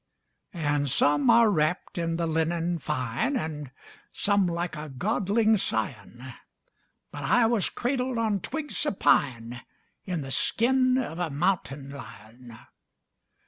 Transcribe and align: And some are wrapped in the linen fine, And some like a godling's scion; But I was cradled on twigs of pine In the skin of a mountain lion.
And 0.55 0.89
some 0.89 1.29
are 1.29 1.51
wrapped 1.51 1.99
in 1.99 2.15
the 2.15 2.25
linen 2.25 2.79
fine, 2.79 3.35
And 3.37 3.69
some 4.11 4.47
like 4.47 4.75
a 4.75 4.89
godling's 4.89 5.61
scion; 5.61 6.25
But 7.11 7.21
I 7.21 7.45
was 7.45 7.69
cradled 7.69 8.17
on 8.17 8.39
twigs 8.39 8.83
of 8.87 8.97
pine 8.97 9.61
In 10.05 10.21
the 10.21 10.31
skin 10.31 10.97
of 10.97 11.19
a 11.19 11.29
mountain 11.29 11.91
lion. 11.91 12.57